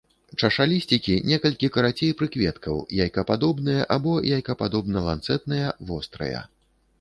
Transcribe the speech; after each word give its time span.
Чашалісцікі 0.45 1.17
некалькі 1.31 1.69
карацей 1.75 2.13
прыкветкаў, 2.21 2.79
яйкападобныя 3.05 3.85
або 3.97 4.15
яйкападобна-ланцэтныя, 4.39 5.67
вострыя. 5.93 6.41